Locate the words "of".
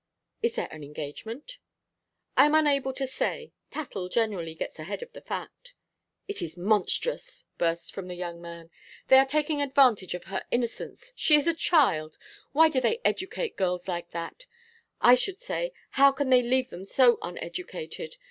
5.03-5.11, 10.15-10.23